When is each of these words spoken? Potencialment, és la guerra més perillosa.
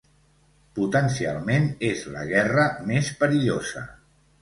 Potencialment, 0.79 1.69
és 1.91 2.03
la 2.17 2.25
guerra 2.35 2.67
més 2.91 3.15
perillosa. 3.25 3.89